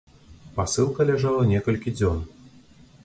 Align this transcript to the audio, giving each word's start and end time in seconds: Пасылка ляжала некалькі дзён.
Пасылка 0.55 1.07
ляжала 1.09 1.43
некалькі 1.53 1.95
дзён. 1.99 2.19